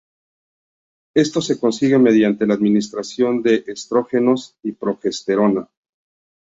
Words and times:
Esto 1.13 1.41
se 1.41 1.59
consigue 1.59 1.99
mediante 1.99 2.47
la 2.47 2.55
administración 2.55 3.43
de 3.43 3.65
estrógenos 3.67 4.57
y 4.63 4.71
progesterona. 4.71 5.69